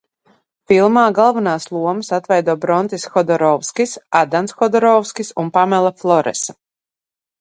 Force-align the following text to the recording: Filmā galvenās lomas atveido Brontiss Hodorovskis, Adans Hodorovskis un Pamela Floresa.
Filmā 0.71 1.01
galvenās 1.17 1.67
lomas 1.75 2.09
atveido 2.17 2.55
Brontiss 2.63 3.05
Hodorovskis, 3.17 3.93
Adans 4.23 4.57
Hodorovskis 4.63 5.31
un 5.45 5.53
Pamela 5.59 5.93
Floresa. 6.05 6.61